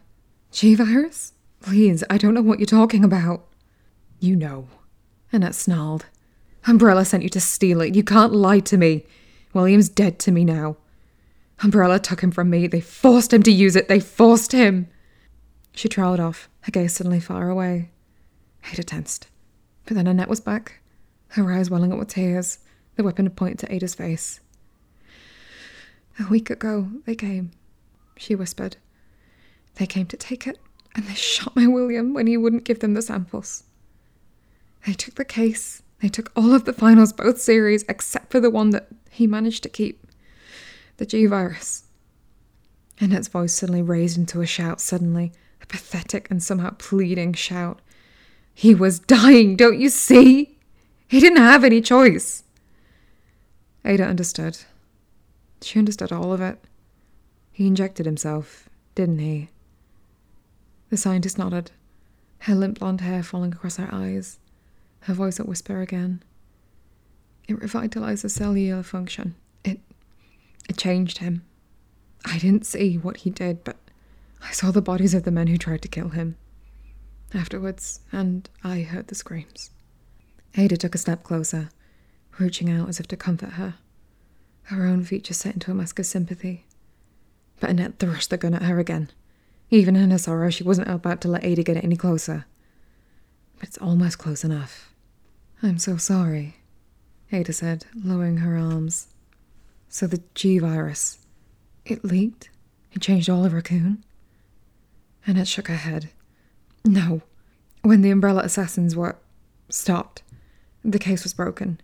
G 0.53 0.75
virus? 0.75 1.33
Please, 1.59 2.05
I 2.09 2.17
don't 2.17 2.33
know 2.33 2.41
what 2.41 2.57
you're 2.57 2.65
talking 2.65 3.03
about. 3.03 3.45
You 4.21 4.37
know. 4.37 4.69
Annette 5.33 5.55
snarled. 5.55 6.05
Umbrella 6.67 7.03
sent 7.03 7.23
you 7.23 7.29
to 7.31 7.41
steal 7.41 7.81
it. 7.81 7.95
You 7.95 8.03
can't 8.05 8.31
lie 8.31 8.61
to 8.61 8.77
me. 8.77 9.05
William's 9.51 9.89
dead 9.89 10.19
to 10.19 10.31
me 10.31 10.45
now. 10.45 10.77
Umbrella 11.63 11.99
took 11.99 12.21
him 12.21 12.31
from 12.31 12.49
me. 12.49 12.67
They 12.67 12.79
forced 12.79 13.33
him 13.33 13.43
to 13.43 13.51
use 13.51 13.75
it. 13.75 13.89
They 13.89 13.99
forced 13.99 14.53
him. 14.53 14.87
She 15.73 15.87
trailed 15.87 16.19
off, 16.19 16.49
her 16.61 16.71
gaze 16.71 16.93
suddenly 16.93 17.19
far 17.19 17.49
away. 17.49 17.91
Ada 18.71 18.83
tensed. 18.83 19.27
But 19.85 19.95
then 19.95 20.07
Annette 20.07 20.29
was 20.29 20.39
back, 20.39 20.81
her 21.29 21.51
eyes 21.51 21.69
welling 21.69 21.93
up 21.93 21.99
with 21.99 22.09
tears, 22.09 22.59
the 22.95 23.03
weapon 23.03 23.29
pointed 23.29 23.59
to 23.59 23.73
Ada's 23.73 23.95
face. 23.95 24.39
A 26.19 26.27
week 26.27 26.49
ago, 26.49 26.89
they 27.05 27.15
came, 27.15 27.51
she 28.17 28.35
whispered. 28.35 28.77
They 29.75 29.87
came 29.87 30.05
to 30.07 30.17
take 30.17 30.45
it, 30.45 30.59
and 30.93 31.05
they 31.05 31.13
shot 31.13 31.55
my 31.55 31.65
William 31.65 32.13
when 32.13 32.27
he 32.27 32.35
wouldn't 32.35 32.65
give 32.65 32.79
them 32.79 32.93
the 32.93 33.01
samples. 33.01 33.63
They 34.85 34.93
took 34.93 35.15
the 35.15 35.25
case, 35.25 35.81
they 36.01 36.09
took 36.09 36.31
all 36.35 36.53
of 36.53 36.65
the 36.65 36.73
finals, 36.73 37.13
both 37.13 37.39
series, 37.39 37.83
except 37.87 38.31
for 38.31 38.39
the 38.39 38.49
one 38.49 38.71
that 38.71 38.87
he 39.09 39.27
managed 39.27 39.63
to 39.63 39.69
keep 39.69 40.05
the 40.97 41.05
G 41.05 41.25
virus. 41.25 41.85
Annette's 42.99 43.29
voice 43.29 43.53
suddenly 43.53 43.81
raised 43.81 44.17
into 44.17 44.41
a 44.41 44.45
shout, 44.45 44.81
suddenly, 44.81 45.31
pathetic 45.69 46.29
and 46.29 46.43
somehow 46.43 46.71
pleading 46.71 47.33
shout. 47.33 47.79
He 48.53 48.75
was 48.75 48.99
dying, 48.99 49.55
don't 49.55 49.79
you 49.79 49.89
see? 49.89 50.57
He 51.07 51.21
didn't 51.21 51.37
have 51.37 51.63
any 51.63 51.79
choice. 51.79 52.43
Ada 53.85 54.03
understood. 54.03 54.59
She 55.61 55.79
understood 55.79 56.11
all 56.11 56.33
of 56.33 56.41
it. 56.41 56.59
He 57.51 57.67
injected 57.67 58.05
himself, 58.05 58.67
didn't 58.95 59.19
he? 59.19 59.49
The 60.89 60.97
scientist 60.97 61.37
nodded, 61.37 61.71
her 62.39 62.55
limp 62.55 62.79
blonde 62.79 63.01
hair 63.01 63.21
falling 63.23 63.53
across 63.53 63.77
her 63.77 63.89
eyes, 63.91 64.39
her 65.01 65.13
voice 65.13 65.39
a 65.39 65.43
whisper 65.43 65.81
again. 65.81 66.23
It 67.47 67.61
revitalized 67.61 68.23
the 68.23 68.29
cellular 68.29 68.83
function. 68.83 69.35
It 69.63 69.79
it 70.67 70.77
changed 70.77 71.17
him. 71.17 71.43
I 72.25 72.37
didn't 72.37 72.65
see 72.65 72.97
what 72.97 73.17
he 73.17 73.29
did, 73.29 73.63
but 73.63 73.77
I 74.41 74.51
saw 74.51 74.71
the 74.71 74.81
bodies 74.81 75.13
of 75.13 75.23
the 75.23 75.31
men 75.31 75.47
who 75.47 75.57
tried 75.57 75.81
to 75.83 75.87
kill 75.87 76.09
him. 76.09 76.37
Afterwards, 77.33 77.99
and 78.11 78.49
I 78.63 78.81
heard 78.81 79.07
the 79.07 79.15
screams. 79.15 79.71
Ada 80.57 80.77
took 80.77 80.95
a 80.95 80.99
step 80.99 81.23
closer, 81.23 81.69
reaching 82.39 82.69
out 82.69 82.89
as 82.89 82.99
if 82.99 83.07
to 83.07 83.17
comfort 83.17 83.51
her. 83.51 83.75
Her 84.63 84.85
own 84.85 85.03
features 85.03 85.37
set 85.37 85.53
into 85.53 85.71
a 85.71 85.73
mask 85.75 85.99
of 85.99 86.05
sympathy. 86.05 86.65
But 87.59 87.71
Annette 87.71 87.99
thrust 87.99 88.29
the 88.29 88.37
gun 88.37 88.53
at 88.53 88.63
her 88.63 88.79
again. 88.79 89.09
Even 89.69 89.95
in 89.95 90.11
her 90.11 90.17
sorrow, 90.17 90.49
she 90.49 90.63
wasn't 90.63 90.87
about 90.89 91.21
to 91.21 91.27
let 91.27 91.43
Ada 91.43 91.63
get 91.63 91.83
any 91.83 91.95
closer. 91.95 92.45
But 93.59 93.69
it's 93.69 93.77
almost 93.77 94.17
close 94.17 94.43
enough. 94.43 94.93
I'm 95.61 95.77
so 95.77 95.97
sorry, 95.97 96.55
Ada 97.31 97.53
said, 97.53 97.85
lowering 97.95 98.37
her 98.37 98.57
arms. 98.57 99.07
So 99.89 100.07
the 100.07 100.23
G 100.33 100.59
virus, 100.59 101.19
it 101.85 102.05
leaked? 102.05 102.49
It 102.93 103.01
changed 103.01 103.29
all 103.29 103.45
of 103.45 103.53
Raccoon? 103.53 104.03
Annette 105.25 105.47
shook 105.47 105.67
her 105.67 105.75
head. 105.75 106.09
No. 106.85 107.21
When 107.81 108.01
the 108.01 108.11
Umbrella 108.11 108.41
assassins 108.43 108.95
were 108.95 109.17
stopped, 109.69 110.23
the 110.83 110.99
case 110.99 111.23
was 111.23 111.33
broken. 111.33 111.79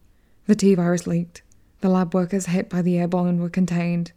The 0.48 0.56
T 0.56 0.76
virus 0.76 1.08
leaked. 1.08 1.42
The 1.82 1.90
lab 1.90 2.14
workers 2.14 2.48
hit 2.48 2.70
by 2.70 2.82
the 2.82 2.96
air 2.96 3.02
airborne 3.02 3.40
were 3.40 3.50
contained. 3.50 4.12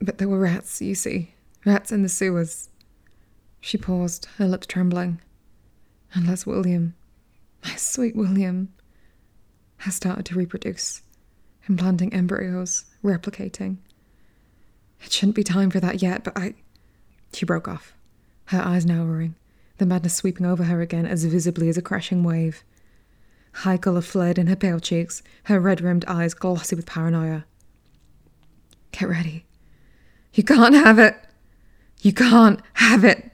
But 0.00 0.18
there 0.18 0.28
were 0.28 0.38
rats, 0.38 0.80
you 0.80 0.94
see. 0.94 1.34
Rats 1.64 1.90
in 1.90 2.02
the 2.02 2.08
sewers. 2.08 2.68
She 3.60 3.76
paused, 3.76 4.26
her 4.36 4.46
lips 4.46 4.66
trembling. 4.66 5.20
Unless 6.14 6.46
William, 6.46 6.94
my 7.64 7.74
sweet 7.74 8.16
William, 8.16 8.72
has 9.78 9.94
started 9.94 10.24
to 10.26 10.34
reproduce, 10.34 11.02
implanting 11.68 12.14
embryos, 12.14 12.84
replicating. 13.02 13.78
It 15.04 15.12
shouldn't 15.12 15.36
be 15.36 15.44
time 15.44 15.70
for 15.70 15.80
that 15.80 16.02
yet, 16.02 16.24
but 16.24 16.36
I. 16.36 16.54
She 17.32 17.44
broke 17.44 17.68
off, 17.68 17.92
her 18.48 18.60
eyes 18.60 18.86
narrowing, 18.86 19.34
the 19.78 19.86
madness 19.86 20.16
sweeping 20.16 20.46
over 20.46 20.64
her 20.64 20.80
again 20.80 21.06
as 21.06 21.24
visibly 21.24 21.68
as 21.68 21.76
a 21.76 21.82
crashing 21.82 22.22
wave. 22.22 22.64
High 23.52 23.76
colour 23.76 24.00
flared 24.00 24.38
in 24.38 24.46
her 24.46 24.56
pale 24.56 24.80
cheeks, 24.80 25.22
her 25.44 25.60
red 25.60 25.80
rimmed 25.80 26.04
eyes 26.06 26.34
glossy 26.34 26.76
with 26.76 26.86
paranoia. 26.86 27.44
Get 28.92 29.08
ready. 29.08 29.44
You 30.32 30.44
can't 30.44 30.74
have 30.74 30.98
it! 30.98 31.16
You 32.00 32.12
can't 32.12 32.60
have 32.74 33.04
it! 33.04 33.30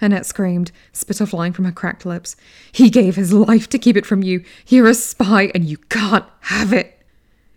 Annette 0.00 0.26
screamed, 0.26 0.72
spittle 0.92 1.26
flying 1.26 1.52
from 1.52 1.64
her 1.64 1.72
cracked 1.72 2.04
lips. 2.04 2.36
He 2.72 2.90
gave 2.90 3.16
his 3.16 3.32
life 3.32 3.68
to 3.68 3.78
keep 3.78 3.96
it 3.96 4.06
from 4.06 4.22
you. 4.22 4.44
You're 4.66 4.88
a 4.88 4.94
spy, 4.94 5.50
and 5.54 5.64
you 5.64 5.78
can't 5.78 6.26
have 6.40 6.72
it. 6.72 7.02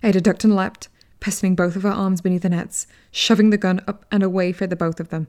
Ada 0.03 0.21
ducked 0.21 0.43
and 0.43 0.55
leapt, 0.55 0.89
pistoning 1.19 1.55
both 1.55 1.75
of 1.75 1.83
her 1.83 1.89
arms 1.89 2.21
beneath 2.21 2.45
Annette's, 2.45 2.87
shoving 3.11 3.49
the 3.49 3.57
gun 3.57 3.81
up 3.87 4.05
and 4.11 4.23
away 4.23 4.51
for 4.51 4.67
the 4.67 4.75
both 4.75 4.99
of 4.99 5.09
them. 5.09 5.27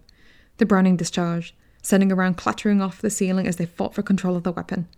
The 0.59 0.67
Browning 0.67 0.97
discharged, 0.97 1.55
sending 1.83 2.13
a 2.13 2.15
round 2.15 2.37
clattering 2.37 2.81
off 2.81 3.01
the 3.01 3.11
ceiling 3.11 3.47
as 3.47 3.57
they 3.57 3.67
fought 3.67 3.95
for 3.95 4.03
control 4.03 4.37
of 4.37 4.43
the 4.43 4.53
weapon. 4.53 4.89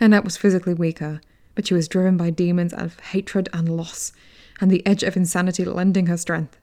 Annette 0.00 0.24
was 0.24 0.36
physically 0.36 0.74
weaker, 0.74 1.20
but 1.54 1.66
she 1.66 1.74
was 1.74 1.88
driven 1.88 2.16
by 2.16 2.30
demons 2.30 2.72
of 2.72 3.00
hatred 3.00 3.48
and 3.52 3.68
loss, 3.76 4.12
and 4.60 4.70
the 4.70 4.86
edge 4.86 5.02
of 5.02 5.16
insanity 5.16 5.64
lending 5.64 6.06
her 6.06 6.16
strength. 6.16 6.58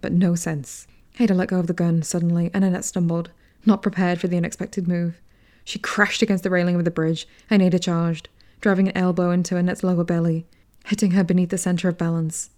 But 0.00 0.12
no 0.12 0.34
sense. 0.34 0.86
Ada 1.18 1.34
let 1.34 1.48
go 1.48 1.58
of 1.58 1.66
the 1.66 1.72
gun 1.72 2.02
suddenly, 2.02 2.50
and 2.54 2.64
Annette 2.64 2.84
stumbled, 2.84 3.30
not 3.66 3.82
prepared 3.82 4.20
for 4.20 4.28
the 4.28 4.36
unexpected 4.36 4.86
move. 4.86 5.20
She 5.64 5.78
crashed 5.78 6.22
against 6.22 6.44
the 6.44 6.50
railing 6.50 6.76
of 6.76 6.84
the 6.84 6.90
bridge, 6.90 7.26
and 7.50 7.60
Ada 7.60 7.78
charged, 7.78 8.28
driving 8.60 8.88
an 8.88 8.96
elbow 8.96 9.30
into 9.30 9.56
Annette's 9.56 9.82
lower 9.82 10.04
belly. 10.04 10.46
hitting 10.88 11.10
her 11.12 11.24
beneath 11.24 11.50
the 11.50 11.58
center 11.58 11.88
of 11.88 11.98
balance. 11.98 12.50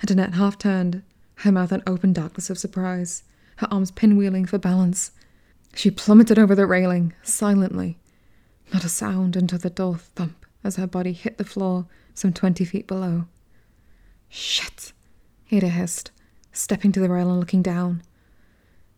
And 0.00 0.10
Annette 0.10 0.34
half 0.34 0.58
turned, 0.58 1.02
her 1.36 1.52
mouth 1.52 1.72
an 1.72 1.82
open 1.86 2.12
darkness 2.12 2.50
of 2.50 2.58
surprise, 2.58 3.22
her 3.56 3.68
arms 3.70 3.90
pinwheeling 3.90 4.46
for 4.46 4.58
balance. 4.58 5.12
She 5.74 5.90
plummeted 5.90 6.38
over 6.38 6.54
the 6.54 6.66
railing, 6.66 7.14
silently. 7.22 7.98
Not 8.72 8.84
a 8.84 8.88
sound 8.88 9.36
until 9.36 9.58
the 9.58 9.70
door 9.70 9.96
thump 9.96 10.46
as 10.62 10.76
her 10.76 10.86
body 10.86 11.12
hit 11.12 11.38
the 11.38 11.44
floor 11.44 11.86
some 12.14 12.32
twenty 12.32 12.64
feet 12.64 12.86
below. 12.86 13.26
Shit! 14.28 14.92
Ada 15.50 15.68
hissed, 15.68 16.10
stepping 16.52 16.92
to 16.92 17.00
the 17.00 17.08
rail 17.08 17.30
and 17.30 17.40
looking 17.40 17.62
down. 17.62 18.02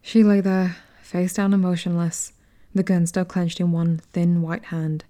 She 0.03 0.23
lay 0.25 0.41
there, 0.41 0.77
face 1.03 1.35
down 1.35 1.55
and 1.55 1.63
motionless, 1.63 2.33
the 2.75 2.83
gun 2.83 3.07
still 3.07 3.25
clenched 3.25 3.61
in 3.61 3.73
one 3.73 3.99
thin 4.13 4.43
white 4.43 4.67
hand. 4.67 5.05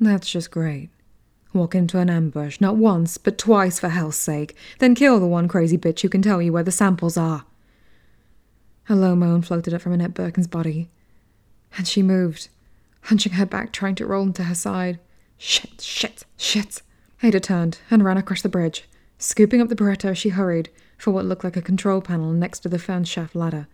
That's 0.00 0.30
just 0.30 0.50
great. 0.50 0.90
Walk 1.52 1.74
into 1.74 1.98
an 1.98 2.10
ambush, 2.10 2.60
not 2.60 2.76
once, 2.76 3.18
but 3.18 3.38
twice 3.38 3.80
for 3.80 3.88
hell's 3.88 4.16
sake, 4.16 4.56
then 4.78 4.94
kill 4.94 5.18
the 5.18 5.26
one 5.26 5.48
crazy 5.48 5.78
bitch 5.78 6.00
who 6.00 6.08
can 6.08 6.22
tell 6.22 6.40
you 6.40 6.52
where 6.52 6.62
the 6.62 6.70
samples 6.70 7.16
are. 7.16 7.44
A 8.90 8.96
low 8.96 9.14
moan 9.14 9.42
floated 9.42 9.74
up 9.74 9.82
from 9.82 9.92
Annette 9.92 10.14
Birkin's 10.14 10.46
body, 10.46 10.88
and 11.76 11.86
she 11.86 12.02
moved, 12.02 12.48
hunching 13.02 13.32
her 13.32 13.44
back, 13.44 13.70
trying 13.70 13.94
to 13.96 14.06
roll 14.06 14.22
into 14.22 14.44
her 14.44 14.54
side. 14.54 14.98
Shit, 15.36 15.82
shit, 15.82 16.24
shit. 16.38 16.80
Ada 17.22 17.40
turned 17.40 17.80
and 17.90 18.02
ran 18.02 18.16
across 18.16 18.40
the 18.40 18.48
bridge, 18.48 18.88
scooping 19.18 19.60
up 19.60 19.68
the 19.68 19.76
Beretta 19.76 20.10
as 20.10 20.18
she 20.18 20.30
hurried 20.30 20.70
for 20.96 21.10
what 21.10 21.26
looked 21.26 21.44
like 21.44 21.56
a 21.56 21.62
control 21.62 22.00
panel 22.00 22.32
next 22.32 22.60
to 22.60 22.68
the 22.68 22.78
fan 22.78 23.04
shaft 23.04 23.34
ladder. 23.34 23.66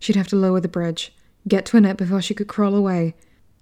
She'd 0.00 0.16
have 0.16 0.28
to 0.28 0.36
lower 0.36 0.60
the 0.60 0.68
bridge, 0.68 1.14
get 1.46 1.64
to 1.66 1.76
Annette 1.76 1.96
before 1.96 2.20
she 2.20 2.34
could 2.34 2.48
crawl 2.48 2.74
away, 2.74 3.14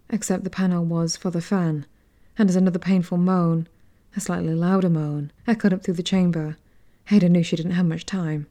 except 0.08 0.44
the 0.44 0.50
panel 0.50 0.84
was 0.84 1.14
for 1.16 1.30
the 1.30 1.42
fan, 1.42 1.84
and 2.38 2.48
as 2.48 2.56
another 2.56 2.78
painful 2.78 3.18
moan, 3.18 3.68
a 4.16 4.20
slightly 4.20 4.54
louder 4.54 4.88
moan, 4.88 5.30
echoed 5.46 5.74
up 5.74 5.82
through 5.82 5.94
the 5.94 6.02
chamber, 6.02 6.56
Ada 7.10 7.28
knew 7.28 7.42
she 7.42 7.56
didn't 7.56 7.72
have 7.72 7.86
much 7.86 8.06
time. 8.06 8.46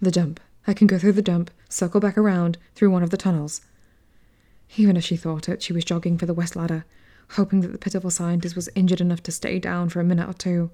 The 0.00 0.10
dump. 0.10 0.40
I 0.66 0.74
can 0.74 0.86
go 0.86 0.98
through 0.98 1.12
the 1.12 1.22
dump, 1.22 1.50
circle 1.68 2.00
back 2.00 2.18
around, 2.18 2.58
through 2.74 2.90
one 2.90 3.02
of 3.02 3.10
the 3.10 3.16
tunnels. 3.16 3.60
Even 4.76 4.96
as 4.96 5.04
she 5.04 5.16
thought 5.16 5.48
it, 5.48 5.62
she 5.62 5.72
was 5.72 5.84
jogging 5.84 6.18
for 6.18 6.26
the 6.26 6.34
west 6.34 6.56
ladder, 6.56 6.84
hoping 7.30 7.60
that 7.60 7.72
the 7.72 7.78
pitiful 7.78 8.10
scientist 8.10 8.56
was 8.56 8.68
injured 8.74 9.00
enough 9.00 9.22
to 9.22 9.32
stay 9.32 9.58
down 9.58 9.88
for 9.88 10.00
a 10.00 10.04
minute 10.04 10.28
or 10.28 10.32
two. 10.32 10.70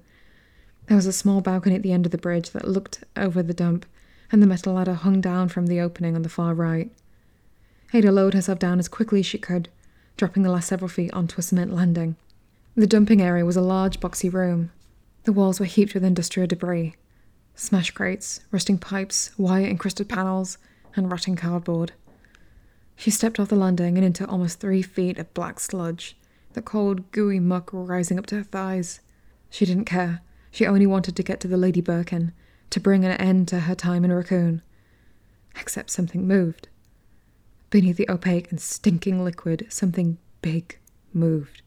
There 0.87 0.97
was 0.97 1.05
a 1.05 1.13
small 1.13 1.41
balcony 1.41 1.75
at 1.75 1.83
the 1.83 1.93
end 1.93 2.05
of 2.05 2.11
the 2.11 2.17
bridge 2.17 2.49
that 2.51 2.67
looked 2.67 3.03
over 3.15 3.43
the 3.43 3.53
dump, 3.53 3.85
and 4.31 4.41
the 4.41 4.47
metal 4.47 4.73
ladder 4.73 4.95
hung 4.95 5.21
down 5.21 5.49
from 5.49 5.67
the 5.67 5.79
opening 5.79 6.15
on 6.15 6.23
the 6.23 6.29
far 6.29 6.55
right. 6.55 6.91
Ada 7.93 8.11
lowered 8.11 8.33
herself 8.33 8.57
down 8.57 8.79
as 8.79 8.87
quickly 8.87 9.19
as 9.19 9.27
she 9.27 9.37
could, 9.37 9.69
dropping 10.17 10.41
the 10.41 10.51
last 10.51 10.67
several 10.67 10.89
feet 10.89 11.13
onto 11.13 11.37
a 11.37 11.43
cement 11.43 11.71
landing. 11.71 12.15
The 12.75 12.87
dumping 12.87 13.21
area 13.21 13.45
was 13.45 13.55
a 13.55 13.61
large, 13.61 13.99
boxy 13.99 14.33
room. 14.33 14.71
The 15.25 15.33
walls 15.33 15.59
were 15.59 15.67
heaped 15.67 15.93
with 15.93 16.03
industrial 16.03 16.47
debris 16.47 16.95
smash 17.55 17.91
crates, 17.91 18.41
rusting 18.51 18.77
pipes, 18.77 19.31
wire 19.37 19.65
encrusted 19.65 20.09
panels, 20.09 20.57
and 20.95 21.11
rotting 21.11 21.35
cardboard. 21.35 21.93
She 22.95 23.11
stepped 23.11 23.39
off 23.39 23.49
the 23.49 23.55
landing 23.55 23.97
and 23.97 24.05
into 24.05 24.27
almost 24.27 24.59
three 24.59 24.81
feet 24.81 25.17
of 25.17 25.33
black 25.33 25.59
sludge, 25.59 26.17
the 26.53 26.61
cold, 26.61 27.11
gooey 27.11 27.39
muck 27.39 27.69
rising 27.73 28.19
up 28.19 28.25
to 28.27 28.35
her 28.35 28.43
thighs. 28.43 28.99
She 29.49 29.65
didn't 29.65 29.85
care. 29.85 30.21
She 30.51 30.65
only 30.65 30.85
wanted 30.85 31.15
to 31.15 31.23
get 31.23 31.39
to 31.41 31.47
the 31.47 31.57
Lady 31.57 31.81
Birkin, 31.81 32.31
to 32.69 32.79
bring 32.79 33.03
an 33.05 33.11
end 33.13 33.47
to 33.49 33.61
her 33.61 33.75
time 33.75 34.05
in 34.05 34.11
Raccoon. 34.11 34.61
Except 35.55 35.89
something 35.89 36.27
moved. 36.27 36.67
Beneath 37.69 37.97
the 37.97 38.09
opaque 38.09 38.51
and 38.51 38.61
stinking 38.61 39.23
liquid, 39.23 39.65
something 39.69 40.17
big 40.41 40.77
moved. 41.11 41.61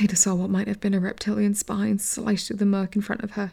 Ada 0.00 0.16
saw 0.16 0.34
what 0.34 0.50
might 0.50 0.68
have 0.68 0.80
been 0.80 0.94
a 0.94 1.00
reptilian 1.00 1.54
spine 1.54 1.98
slice 1.98 2.46
through 2.48 2.56
the 2.56 2.66
murk 2.66 2.94
in 2.96 3.02
front 3.02 3.22
of 3.22 3.32
her, 3.32 3.52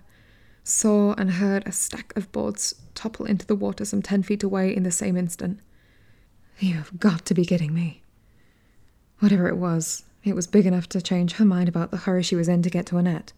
saw 0.65 1.13
and 1.13 1.31
heard 1.31 1.65
a 1.65 1.71
stack 1.71 2.11
of 2.17 2.29
boards 2.33 2.75
topple 2.93 3.25
into 3.25 3.45
the 3.45 3.55
water 3.55 3.85
some 3.85 4.01
ten 4.01 4.21
feet 4.21 4.43
away 4.43 4.75
in 4.75 4.83
the 4.83 4.91
same 4.91 5.15
instant. 5.15 5.61
You 6.59 6.73
have 6.73 6.99
got 6.99 7.25
to 7.27 7.33
be 7.33 7.45
kidding 7.45 7.73
me. 7.73 8.01
Whatever 9.19 9.47
it 9.47 9.55
was, 9.55 10.03
it 10.25 10.35
was 10.35 10.47
big 10.47 10.65
enough 10.65 10.89
to 10.89 11.01
change 11.01 11.33
her 11.33 11.45
mind 11.45 11.69
about 11.69 11.91
the 11.91 11.97
hurry 11.97 12.23
she 12.23 12.35
was 12.35 12.49
in 12.49 12.61
to 12.63 12.69
get 12.69 12.85
to 12.87 12.97
Annette. 12.97 13.31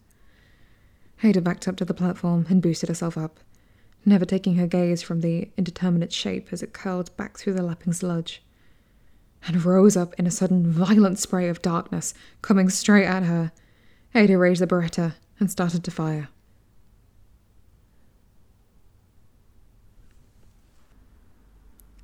Ada 1.22 1.40
backed 1.40 1.68
up 1.68 1.76
to 1.76 1.84
the 1.84 1.94
platform 1.94 2.46
and 2.48 2.60
boosted 2.60 2.88
herself 2.88 3.16
up 3.16 3.38
never 4.08 4.24
taking 4.24 4.56
her 4.56 4.66
gaze 4.66 5.02
from 5.02 5.20
the 5.20 5.50
indeterminate 5.56 6.12
shape 6.12 6.48
as 6.52 6.62
it 6.62 6.72
curled 6.72 7.14
back 7.16 7.36
through 7.36 7.54
the 7.54 7.62
lapping 7.62 7.92
sludge, 7.92 8.42
and 9.46 9.64
rose 9.64 9.96
up 9.96 10.14
in 10.18 10.26
a 10.26 10.30
sudden 10.30 10.70
violent 10.70 11.18
spray 11.18 11.48
of 11.48 11.62
darkness 11.62 12.14
coming 12.42 12.68
straight 12.68 13.06
at 13.06 13.22
her. 13.24 13.52
Ada 14.14 14.38
raised 14.38 14.62
the 14.62 14.66
Beretta 14.66 15.14
and 15.38 15.50
started 15.50 15.84
to 15.84 15.90
fire. 15.90 16.28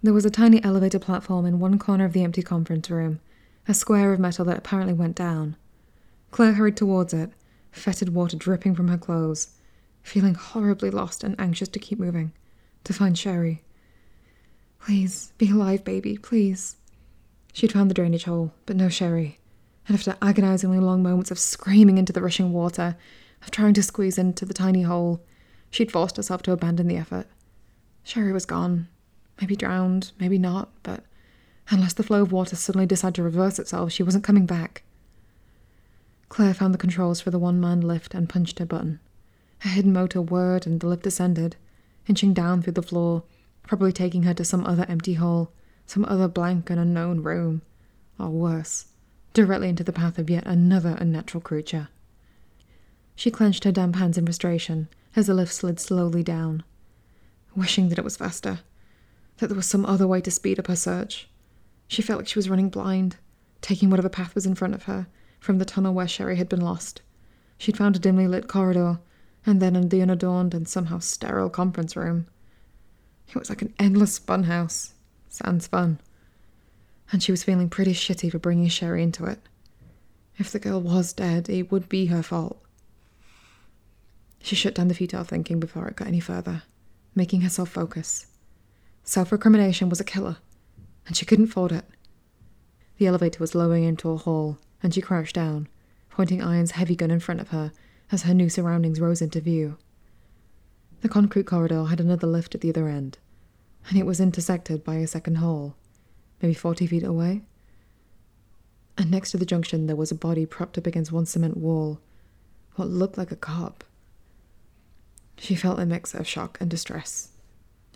There 0.04 0.12
was 0.12 0.26
a 0.26 0.30
tiny 0.30 0.62
elevator 0.62 0.99
platform 0.99 1.46
in 1.46 1.58
one 1.58 1.78
corner 1.78 2.04
of 2.04 2.12
the 2.12 2.25
empty 2.25 2.42
conference 2.42 2.90
room, 2.90 3.20
a 3.66 3.73
square 3.73 4.12
of 4.12 4.20
metal 4.20 4.44
that 4.44 4.58
apparently 4.58 4.92
went 4.92 5.16
down. 5.16 5.56
Claire 6.30 6.52
hurried 6.52 6.76
towards 6.76 7.14
it, 7.14 7.30
fetid 7.73 8.14
water 8.14 8.37
dripping 8.37 8.75
from 8.75 8.88
her 8.88 8.99
clothes, 8.99 9.56
feeling 10.02 10.34
horribly 10.34 10.90
lost 10.90 11.25
and 11.25 11.34
anxious 11.40 11.70
to 11.70 11.78
keep 11.78 11.99
moving, 11.99 12.32
to 12.84 12.92
find 12.92 13.16
Sherry. 13.16 13.62
Please, 14.78 15.32
be 15.38 15.50
alive, 15.50 15.84
baby, 15.84 16.18
please. 16.18 16.76
She'd 17.54 17.73
found 17.73 17.88
the 17.88 17.94
drainage 17.94 18.25
hole, 18.25 18.52
but 18.66 18.76
no 18.76 18.90
Sherry. 18.90 19.38
And 19.88 19.96
after 19.96 20.18
agonizingly 20.20 20.80
long 20.80 21.02
moments 21.02 21.30
of 21.30 21.38
screaming 21.38 21.96
into 21.96 22.12
the 22.12 22.20
rushing 22.20 22.52
water, 22.52 22.99
of 23.40 23.50
trying 23.50 23.73
to 23.73 23.82
squeeze 23.82 24.18
into 24.18 24.44
the 24.44 24.52
tiny 24.52 24.82
hole, 24.82 25.23
she'd 25.70 25.90
forced 25.90 26.18
herself 26.18 26.42
to 26.42 26.52
abandon 26.52 26.88
the 26.88 26.99
effort. 26.99 27.26
Sherry 28.02 28.34
was 28.34 28.44
gone. 28.44 28.88
Maybe 29.40 29.56
drowned, 29.56 30.12
maybe 30.18 30.38
not, 30.38 30.70
but 30.82 31.04
unless 31.70 31.94
the 31.94 32.02
flow 32.02 32.22
of 32.22 32.32
water 32.32 32.56
suddenly 32.56 32.86
decided 32.86 33.16
to 33.16 33.22
reverse 33.22 33.58
itself, 33.58 33.92
she 33.92 34.02
wasn't 34.02 34.24
coming 34.24 34.46
back. 34.46 34.82
Claire 36.28 36.54
found 36.54 36.74
the 36.74 36.78
controls 36.78 37.20
for 37.20 37.30
the 37.30 37.38
one 37.38 37.60
man 37.60 37.80
lift 37.80 38.14
and 38.14 38.28
punched 38.28 38.58
her 38.58 38.66
button. 38.66 39.00
A 39.64 39.68
hidden 39.68 39.92
motor 39.92 40.20
whirred 40.20 40.66
and 40.66 40.80
the 40.80 40.86
lift 40.86 41.02
descended, 41.02 41.56
inching 42.06 42.34
down 42.34 42.62
through 42.62 42.72
the 42.74 42.82
floor, 42.82 43.22
probably 43.62 43.92
taking 43.92 44.24
her 44.24 44.34
to 44.34 44.44
some 44.44 44.66
other 44.66 44.84
empty 44.88 45.14
hole, 45.14 45.52
some 45.86 46.04
other 46.06 46.28
blank 46.28 46.70
and 46.70 46.80
unknown 46.80 47.22
room, 47.22 47.62
or 48.18 48.28
worse, 48.28 48.86
directly 49.32 49.68
into 49.68 49.84
the 49.84 49.92
path 49.92 50.18
of 50.18 50.30
yet 50.30 50.46
another 50.46 50.96
unnatural 50.98 51.40
creature. 51.40 51.88
She 53.16 53.30
clenched 53.30 53.64
her 53.64 53.72
damp 53.72 53.96
hands 53.96 54.18
in 54.18 54.26
frustration 54.26 54.88
as 55.16 55.26
the 55.26 55.34
lift 55.34 55.52
slid 55.52 55.78
slowly 55.78 56.22
down, 56.22 56.64
wishing 57.54 57.88
that 57.88 57.98
it 57.98 58.04
was 58.04 58.16
faster, 58.16 58.60
that 59.38 59.48
there 59.48 59.56
was 59.56 59.66
some 59.66 59.84
other 59.86 60.06
way 60.06 60.20
to 60.20 60.30
speed 60.30 60.58
up 60.58 60.68
her 60.68 60.76
search. 60.76 61.28
She 61.88 62.02
felt 62.02 62.20
like 62.20 62.28
she 62.28 62.38
was 62.38 62.48
running 62.48 62.70
blind, 62.70 63.16
taking 63.60 63.90
whatever 63.90 64.08
path 64.08 64.34
was 64.34 64.46
in 64.46 64.54
front 64.54 64.74
of 64.74 64.84
her, 64.84 65.06
from 65.40 65.58
the 65.58 65.64
tunnel 65.64 65.94
where 65.94 66.08
Sherry 66.08 66.36
had 66.36 66.48
been 66.48 66.60
lost. 66.60 67.02
She'd 67.58 67.76
found 67.76 67.96
a 67.96 67.98
dimly 67.98 68.26
lit 68.26 68.48
corridor 68.48 68.98
and 69.46 69.60
then 69.60 69.88
the 69.88 70.02
unadorned 70.02 70.54
and 70.54 70.66
somehow 70.66 70.98
sterile 70.98 71.50
conference 71.50 71.96
room. 71.96 72.26
It 73.28 73.36
was 73.36 73.48
like 73.48 73.62
an 73.62 73.74
endless 73.78 74.18
funhouse. 74.18 74.92
Sans 75.28 75.66
fun. 75.66 75.98
And 77.12 77.22
she 77.22 77.32
was 77.32 77.44
feeling 77.44 77.68
pretty 77.68 77.92
shitty 77.92 78.30
for 78.30 78.38
bringing 78.38 78.68
Sherry 78.68 79.02
into 79.02 79.24
it. 79.24 79.40
If 80.38 80.50
the 80.50 80.58
girl 80.58 80.80
was 80.80 81.12
dead, 81.12 81.48
it 81.48 81.70
would 81.70 81.88
be 81.88 82.06
her 82.06 82.22
fault. 82.22 82.60
She 84.40 84.56
shut 84.56 84.74
down 84.74 84.88
the 84.88 84.94
futile 84.94 85.24
thinking 85.24 85.60
before 85.60 85.88
it 85.88 85.96
got 85.96 86.08
any 86.08 86.20
further, 86.20 86.62
making 87.14 87.42
herself 87.42 87.70
focus. 87.70 88.26
Self 89.04 89.30
recrimination 89.30 89.90
was 89.90 90.00
a 90.00 90.04
killer, 90.04 90.38
and 91.06 91.16
she 91.16 91.26
couldn't 91.26 91.50
afford 91.50 91.73
it. 91.73 91.84
The 92.96 93.06
elevator 93.06 93.38
was 93.38 93.54
lowering 93.54 93.84
into 93.84 94.08
a 94.11 94.16
hall, 94.16 94.58
and 94.82 94.94
she 94.94 95.02
crouched 95.02 95.34
down, 95.34 95.68
pointing 96.08 96.42
Irons' 96.42 96.73
heavy 96.73 96.96
gun 96.96 97.11
in 97.11 97.20
front 97.20 97.40
of 97.40 97.49
her 97.49 97.70
as 98.11 98.23
her 98.23 98.32
new 98.32 98.49
surroundings 98.49 99.00
rose 99.00 99.20
into 99.20 99.40
view. 99.40 99.76
The 101.02 101.08
concrete 101.08 101.46
corridor 101.46 101.84
had 101.84 102.00
another 102.00 102.26
lift 102.26 102.54
at 102.54 102.62
the 102.62 102.70
other 102.70 102.88
end, 102.88 103.18
and 103.88 103.99
it 103.99 104.06
was 104.06 104.20
intersected 104.20 104.82
by 104.82 104.94
a 104.94 105.06
second 105.06 105.37
hall, 105.37 105.76
maybe 106.40 106.54
forty 106.54 106.87
feet 106.87 107.02
away. 107.04 107.42
And 108.96 109.11
next 109.11 109.32
to 109.32 109.37
the 109.37 109.44
junction, 109.44 109.87
there 109.87 109.96
was 109.96 110.12
a 110.12 110.16
body 110.16 110.46
propped 110.46 110.78
up 110.78 110.87
against 110.87 111.12
one 111.12 111.26
cement 111.26 111.58
wall, 111.58 112.00
what 112.76 112.88
looked 112.88 113.18
like 113.18 113.32
a 113.32 113.37
cop. 113.37 113.84
She 115.37 115.54
felt 115.56 115.78
a 115.78 115.84
mix 115.84 116.14
of 116.14 116.26
shock 116.26 116.56
and 116.58 116.70
distress, 116.70 117.28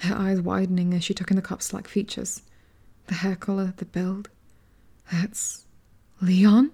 her 0.01 0.15
eyes 0.15 0.41
widening 0.41 0.95
as 0.95 1.05
she 1.05 1.15
took 1.15 1.31
in 1.31 1.37
the 1.37 1.43
cop's 1.43 1.67
slack 1.67 1.89
features 1.89 2.43
the 3.09 3.15
hair 3.15 3.37
color, 3.37 3.73
the 3.79 3.87
build. 3.87 4.29
That's 5.11 5.67
Leon? 6.21 6.73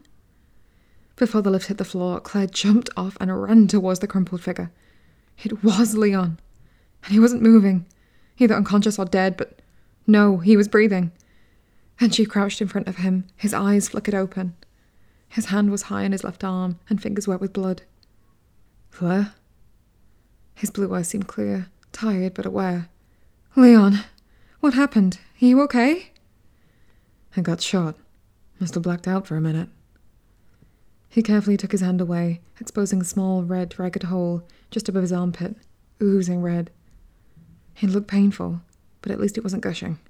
Before 1.17 1.43
the 1.43 1.51
lift 1.51 1.69
hit 1.69 1.79
the 1.79 1.85
floor, 1.85 2.21
Claire 2.21 2.49
jumped 2.49 2.91
off 2.97 3.17
and 3.21 3.43
ran 3.43 3.69
towards 3.69 4.01
the 4.01 4.09
crumpled 4.09 4.43
figure. 4.43 4.73
It 5.43 5.63
was 5.63 5.97
Leon. 5.97 6.41
And 7.05 7.13
he 7.13 7.21
wasn't 7.21 7.43
moving, 7.43 7.87
either 8.39 8.55
unconscious 8.55 8.99
or 8.99 9.05
dead, 9.05 9.37
but 9.37 9.61
no, 10.07 10.39
he 10.39 10.57
was 10.57 10.69
breathing. 10.69 11.13
And 12.01 12.13
she 12.13 12.27
crouched 12.27 12.61
in 12.61 12.69
front 12.69 12.89
of 12.89 12.97
him, 12.97 13.27
his 13.37 13.55
eyes 13.55 13.89
flickered 13.89 14.15
open. 14.15 14.55
His 15.29 15.47
hand 15.47 15.71
was 15.71 15.83
high 15.83 16.05
on 16.05 16.13
his 16.13 16.25
left 16.25 16.43
arm, 16.43 16.81
and 16.91 17.01
fingers 17.01 17.29
wet 17.29 17.41
with 17.41 17.53
blood. 17.53 17.83
Where? 18.99 19.35
His 20.55 20.71
blue 20.71 20.93
eyes 20.95 21.09
seemed 21.09 21.29
clear, 21.29 21.69
tired 21.93 22.35
but 22.35 22.47
aware. 22.47 22.89
Leon, 23.57 24.01
what 24.59 24.75
happened? 24.75 25.21
Are 25.41 25.45
you 25.45 25.61
okay? 25.63 26.11
I 27.37 27.41
got 27.41 27.61
shot. 27.61 27.95
Must 28.59 28.75
have 28.75 28.83
blacked 28.83 29.07
out 29.07 29.29
for 29.29 29.37
a 29.37 29.41
minute. 29.41 29.69
He 31.09 31.23
carefully 31.23 31.57
took 31.57 31.71
his 31.71 31.81
hand 31.81 32.01
away, 32.01 32.41
exposing 32.61 33.01
a 33.01 33.05
small, 33.05 33.45
red, 33.45 33.79
ragged 33.79 34.05
hole 34.05 34.43
just 34.73 34.89
above 34.89 35.03
his 35.03 35.13
armpit, 35.13 35.55
oozing 36.03 36.43
red. 36.43 36.73
It 37.81 37.91
looked 37.91 38.09
painful, 38.09 38.61
but 39.03 39.13
at 39.13 39.21
least 39.21 39.39
it 39.39 39.45
wasn't 39.45 39.63
gushing. 39.63 40.01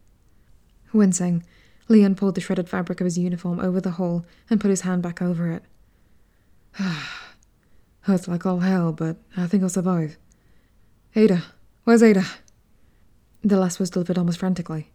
Wincing, 0.94 1.44
Leon 1.88 2.14
pulled 2.14 2.36
the 2.36 2.40
shredded 2.40 2.70
fabric 2.70 3.02
of 3.02 3.04
his 3.04 3.18
uniform 3.18 3.60
over 3.60 3.78
the 3.78 3.90
hole 3.90 4.24
and 4.48 4.58
put 4.58 4.70
his 4.70 4.82
hand 4.82 5.02
back 5.02 5.20
over 5.20 5.50
it. 5.50 5.64
Hurts 8.00 8.26
like 8.26 8.46
all 8.46 8.60
hell, 8.60 8.90
but 8.90 9.18
I 9.36 9.46
think 9.48 9.62
I'll 9.62 9.68
survive. 9.68 10.16
Ada, 11.14 11.42
where's 11.84 12.02
Ada? 12.02 12.24
The 13.46 13.60
last 13.60 13.78
was 13.78 13.90
delivered 13.90 14.16
almost 14.16 14.38
frantically, 14.38 14.90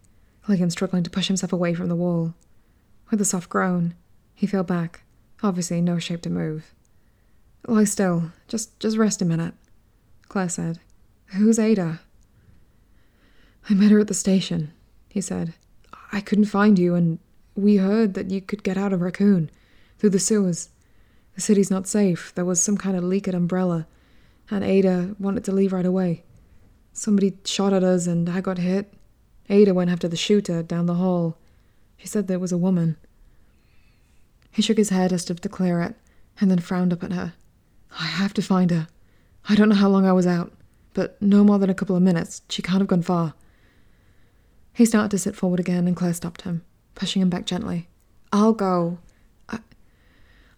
Leon 0.48 0.70
struggling 0.70 1.04
to 1.04 1.10
push 1.10 1.28
himself 1.28 1.52
away 1.52 1.72
from 1.72 1.88
the 1.88 1.94
wall. 1.94 2.34
With 3.08 3.20
a 3.20 3.24
soft 3.24 3.48
groan, 3.48 3.94
he 4.34 4.48
fell 4.48 4.64
back, 4.64 5.02
obviously 5.40 5.78
in 5.78 5.84
no 5.84 6.00
shape 6.00 6.22
to 6.22 6.30
move. 6.30 6.74
Lie 7.68 7.84
still. 7.84 8.32
Just 8.48 8.80
just 8.80 8.96
rest 8.96 9.22
a 9.22 9.24
minute, 9.24 9.54
Claire 10.28 10.48
said. 10.48 10.80
Who's 11.26 11.60
Ada? 11.60 12.00
I 13.68 13.74
met 13.74 13.92
her 13.92 14.00
at 14.00 14.08
the 14.08 14.14
station, 14.14 14.72
he 15.08 15.20
said. 15.20 15.54
I 16.10 16.20
couldn't 16.20 16.46
find 16.46 16.76
you, 16.76 16.96
and 16.96 17.20
we 17.54 17.76
heard 17.76 18.14
that 18.14 18.32
you 18.32 18.40
could 18.40 18.64
get 18.64 18.76
out 18.76 18.92
of 18.92 19.00
Raccoon 19.00 19.48
through 20.00 20.10
the 20.10 20.18
sewers. 20.18 20.70
The 21.36 21.40
city's 21.40 21.70
not 21.70 21.86
safe. 21.86 22.34
There 22.34 22.44
was 22.44 22.60
some 22.60 22.76
kind 22.76 22.96
of 22.96 23.04
leak 23.04 23.28
at 23.28 23.34
Umbrella, 23.36 23.86
and 24.50 24.64
Ada 24.64 25.14
wanted 25.20 25.44
to 25.44 25.52
leave 25.52 25.72
right 25.72 25.86
away. 25.86 26.24
Somebody 26.92 27.38
shot 27.44 27.72
at 27.72 27.84
us, 27.84 28.06
and 28.06 28.28
I 28.28 28.40
got 28.40 28.58
hit. 28.58 28.92
Ada 29.48 29.74
went 29.74 29.90
after 29.90 30.08
the 30.08 30.16
shooter 30.16 30.62
down 30.62 30.86
the 30.86 30.94
hall. 30.94 31.36
She 31.96 32.06
said 32.06 32.26
there 32.26 32.38
was 32.38 32.52
a 32.52 32.58
woman. 32.58 32.96
He 34.50 34.62
shook 34.62 34.76
his 34.76 34.90
head 34.90 35.12
as 35.12 35.28
if 35.30 35.40
to 35.40 35.48
clear 35.48 35.80
it, 35.80 35.94
and 36.40 36.50
then 36.50 36.58
frowned 36.58 36.92
up 36.92 37.04
at 37.04 37.12
her. 37.12 37.34
I 37.98 38.04
have 38.04 38.34
to 38.34 38.42
find 38.42 38.70
her. 38.70 38.88
I 39.48 39.54
don't 39.54 39.68
know 39.68 39.74
how 39.74 39.88
long 39.88 40.06
I 40.06 40.12
was 40.12 40.26
out, 40.26 40.52
but 40.94 41.20
no 41.20 41.44
more 41.44 41.58
than 41.58 41.70
a 41.70 41.74
couple 41.74 41.96
of 41.96 42.02
minutes. 42.02 42.42
She 42.48 42.62
can't 42.62 42.78
have 42.80 42.88
gone 42.88 43.02
far. 43.02 43.34
He 44.72 44.84
started 44.84 45.10
to 45.10 45.18
sit 45.18 45.36
forward 45.36 45.60
again, 45.60 45.86
and 45.86 45.96
Claire 45.96 46.14
stopped 46.14 46.42
him, 46.42 46.62
pushing 46.94 47.22
him 47.22 47.30
back 47.30 47.46
gently. 47.46 47.88
I'll 48.32 48.52
go. 48.52 48.98
I, 49.48 49.58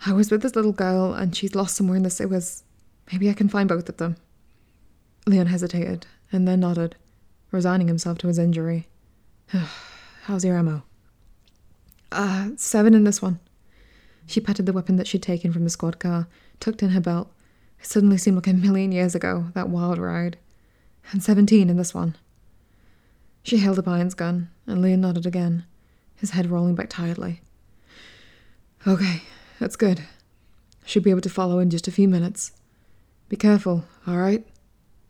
I 0.06 0.12
was 0.12 0.30
with 0.30 0.42
this 0.42 0.54
little 0.54 0.72
girl, 0.72 1.14
and 1.14 1.34
she's 1.34 1.54
lost 1.54 1.76
somewhere 1.76 1.96
in 1.96 2.02
the 2.02 2.10
sewers. 2.10 2.64
Maybe 3.10 3.30
I 3.30 3.34
can 3.34 3.48
find 3.48 3.68
both 3.68 3.88
of 3.88 3.96
them. 3.96 4.16
Leon 5.26 5.46
hesitated, 5.46 6.06
and 6.32 6.48
then 6.48 6.60
nodded, 6.60 6.96
resigning 7.50 7.88
himself 7.88 8.18
to 8.18 8.28
his 8.28 8.38
injury. 8.38 8.88
How's 10.22 10.44
your 10.44 10.56
ammo? 10.56 10.82
Uh, 12.10 12.50
seven 12.56 12.94
in 12.94 13.04
this 13.04 13.20
one. 13.22 13.38
She 14.26 14.40
patted 14.40 14.66
the 14.66 14.72
weapon 14.72 14.96
that 14.96 15.06
she'd 15.06 15.22
taken 15.22 15.52
from 15.52 15.64
the 15.64 15.70
squad 15.70 15.98
car, 15.98 16.26
tucked 16.60 16.82
in 16.82 16.90
her 16.90 17.00
belt. 17.00 17.30
It 17.80 17.86
suddenly 17.86 18.16
seemed 18.16 18.36
like 18.36 18.46
a 18.46 18.52
million 18.52 18.92
years 18.92 19.14
ago, 19.14 19.46
that 19.54 19.68
wild 19.68 19.98
ride. 19.98 20.38
And 21.10 21.22
seventeen 21.22 21.68
in 21.68 21.76
this 21.76 21.92
one. 21.92 22.16
She 23.42 23.58
held 23.58 23.78
up 23.78 23.88
Irons' 23.88 24.14
gun, 24.14 24.50
and 24.66 24.80
Leon 24.80 25.00
nodded 25.00 25.26
again, 25.26 25.64
his 26.14 26.30
head 26.30 26.48
rolling 26.50 26.76
back 26.76 26.88
tiredly. 26.88 27.40
Okay, 28.86 29.22
that's 29.58 29.76
good. 29.76 30.04
Should 30.84 31.02
be 31.02 31.10
able 31.10 31.20
to 31.22 31.28
follow 31.28 31.58
in 31.58 31.70
just 31.70 31.88
a 31.88 31.92
few 31.92 32.08
minutes. 32.08 32.52
Be 33.28 33.36
careful, 33.36 33.84
all 34.06 34.16
right? 34.16 34.46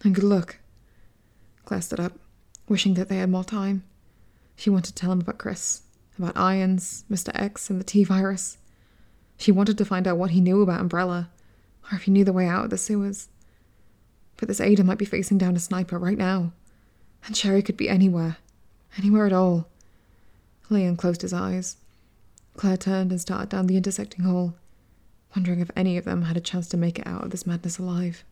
And 0.02 0.14
good 0.14 0.24
luck. 0.24 0.56
Claire 1.64 1.82
stood 1.82 2.00
up, 2.00 2.12
wishing 2.68 2.94
that 2.94 3.08
they 3.08 3.18
had 3.18 3.30
more 3.30 3.44
time. 3.44 3.84
She 4.56 4.70
wanted 4.70 4.94
to 4.94 4.94
tell 4.94 5.12
him 5.12 5.20
about 5.20 5.38
Chris, 5.38 5.82
about 6.18 6.36
Irons, 6.36 7.04
Mr. 7.10 7.30
X, 7.34 7.70
and 7.70 7.80
the 7.80 7.84
T 7.84 8.04
virus. 8.04 8.58
She 9.36 9.52
wanted 9.52 9.78
to 9.78 9.84
find 9.84 10.06
out 10.06 10.18
what 10.18 10.30
he 10.30 10.40
knew 10.40 10.62
about 10.62 10.80
Umbrella, 10.80 11.30
or 11.90 11.96
if 11.96 12.02
he 12.02 12.10
knew 12.10 12.24
the 12.24 12.32
way 12.32 12.46
out 12.46 12.64
of 12.64 12.70
the 12.70 12.78
sewers. 12.78 13.28
But 14.36 14.48
this 14.48 14.60
Ada 14.60 14.84
might 14.84 14.98
be 14.98 15.04
facing 15.04 15.38
down 15.38 15.56
a 15.56 15.60
sniper 15.60 15.98
right 15.98 16.18
now. 16.18 16.52
And 17.26 17.36
Sherry 17.36 17.62
could 17.62 17.76
be 17.76 17.88
anywhere. 17.88 18.38
Anywhere 18.98 19.26
at 19.26 19.32
all. 19.32 19.68
Leon 20.68 20.96
closed 20.96 21.22
his 21.22 21.32
eyes. 21.32 21.76
Claire 22.56 22.76
turned 22.76 23.10
and 23.10 23.20
started 23.20 23.48
down 23.48 23.66
the 23.66 23.76
intersecting 23.76 24.24
hall, 24.24 24.54
wondering 25.34 25.60
if 25.60 25.70
any 25.76 25.96
of 25.96 26.04
them 26.04 26.22
had 26.22 26.36
a 26.36 26.40
chance 26.40 26.68
to 26.68 26.76
make 26.76 26.98
it 26.98 27.06
out 27.06 27.24
of 27.24 27.30
this 27.30 27.46
madness 27.46 27.78
alive. 27.78 28.24